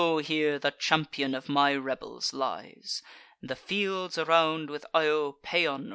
here 0.23 0.57
the 0.57 0.71
champion 0.71 1.35
of 1.35 1.47
my 1.47 1.75
rebels 1.75 2.33
lies!" 2.33 3.03
The 3.39 3.55
fields 3.55 4.17
around 4.17 4.71
with 4.71 4.83
Io 4.95 5.33
Paean! 5.43 5.89